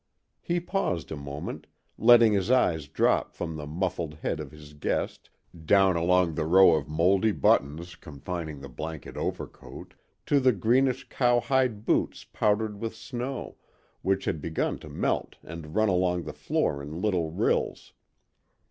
He 0.41 0.59
paused 0.59 1.11
a 1.11 1.15
moment, 1.15 1.67
letting 1.95 2.33
his 2.33 2.49
eyes 2.49 2.87
drop 2.87 3.35
from 3.35 3.55
the 3.55 3.67
muffled 3.67 4.15
head 4.15 4.39
of 4.39 4.49
his 4.49 4.73
guest, 4.73 5.29
down 5.63 5.95
along 5.95 6.33
the 6.33 6.45
row 6.47 6.71
of 6.73 6.87
moldy 6.89 7.31
buttons 7.31 7.93
confining 7.95 8.61
the 8.61 8.67
blanket 8.67 9.15
overcoat, 9.15 9.93
to 10.25 10.39
the 10.39 10.53
greenish 10.53 11.07
cowhide 11.07 11.85
boots 11.85 12.23
powdered 12.25 12.79
with 12.81 12.95
snow, 12.95 13.57
which 14.01 14.25
had 14.25 14.41
begun 14.41 14.79
to 14.79 14.89
melt 14.89 15.37
and 15.43 15.75
run 15.75 15.87
along 15.89 16.23
the 16.23 16.33
floor 16.33 16.81
in 16.81 16.99
little 16.99 17.29
rills. 17.29 17.93